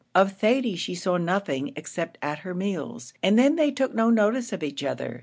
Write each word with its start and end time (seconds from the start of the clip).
Of 0.15 0.31
Thady 0.35 0.75
she 0.77 0.95
saw 0.95 1.17
nothing, 1.17 1.73
except 1.75 2.17
at 2.23 2.39
her 2.39 2.55
meals, 2.55 3.13
and 3.21 3.37
then 3.37 3.55
they 3.55 3.69
took 3.69 3.93
no 3.93 4.09
notice 4.09 4.51
of 4.51 4.63
each 4.63 4.83
other. 4.83 5.19